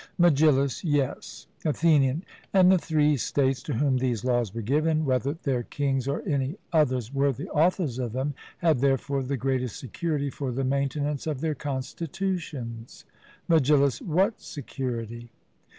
[0.17, 1.45] MEGILLUS: Yes.
[1.63, 2.23] ATHENIAN:
[2.55, 6.55] And the three states to whom these laws were given, whether their kings or any
[6.73, 11.39] others were the authors of them, had therefore the greatest security for the maintenance of
[11.41, 13.05] their constitutions?
[13.47, 15.29] MEGILLUS: What security?